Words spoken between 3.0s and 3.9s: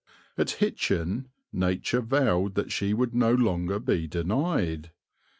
no longer